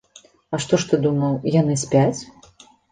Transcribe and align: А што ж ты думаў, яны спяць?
А 0.53 0.59
што 0.65 0.81
ж 0.83 0.89
ты 0.93 1.01
думаў, 1.05 1.39
яны 1.61 1.81
спяць? 1.87 2.19